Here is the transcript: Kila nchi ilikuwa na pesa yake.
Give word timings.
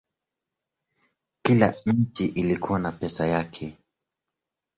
Kila 1.41 1.75
nchi 1.85 2.25
ilikuwa 2.25 2.79
na 2.79 2.91
pesa 2.91 3.27
yake. 3.27 3.77